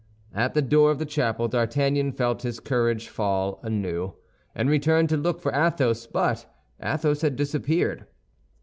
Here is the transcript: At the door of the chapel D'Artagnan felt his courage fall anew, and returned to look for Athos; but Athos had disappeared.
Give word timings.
At 0.33 0.55
the 0.55 0.63
door 0.63 0.89
of 0.89 0.97
the 0.97 1.05
chapel 1.05 1.47
D'Artagnan 1.47 2.13
felt 2.13 2.41
his 2.41 2.59
courage 2.59 3.07
fall 3.07 3.59
anew, 3.61 4.13
and 4.55 4.67
returned 4.67 5.09
to 5.09 5.15
look 5.17 5.39
for 5.39 5.53
Athos; 5.53 6.07
but 6.07 6.47
Athos 6.81 7.21
had 7.21 7.35
disappeared. 7.35 8.07